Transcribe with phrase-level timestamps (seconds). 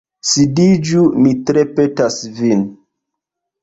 [0.29, 2.69] Sidiĝu, mi tre petas vin.